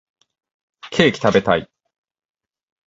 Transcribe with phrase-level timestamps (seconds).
[0.89, 1.69] ケーキ食べたい